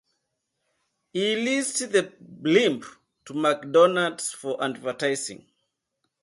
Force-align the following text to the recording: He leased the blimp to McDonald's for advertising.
He 1.13 1.35
leased 1.35 1.91
the 1.91 2.11
blimp 2.19 2.85
to 3.25 3.35
McDonald's 3.35 4.31
for 4.33 4.63
advertising. 4.63 5.45